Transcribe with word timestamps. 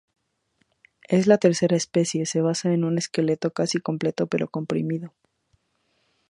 Es 1.07 1.27
la 1.27 1.37
tercera 1.37 1.75
especie, 1.77 2.25
se 2.25 2.41
basa 2.41 2.73
en 2.73 2.85
un 2.85 2.97
esqueleto 2.97 3.51
casi 3.51 3.79
completo 3.79 4.25
pero 4.25 4.47
comprimido. 4.49 5.13